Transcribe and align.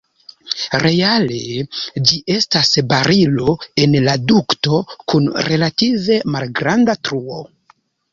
Reale 0.83 1.41
ĝi 2.11 2.15
estas 2.35 2.71
barilo 2.93 3.55
en 3.83 3.93
la 4.07 4.15
dukto 4.31 4.79
kun 5.13 5.29
relative 5.49 6.17
malgranda 6.37 6.97
truo. 7.09 7.39